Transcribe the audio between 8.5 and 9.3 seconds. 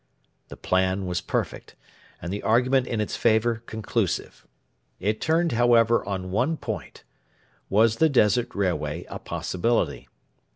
Railway a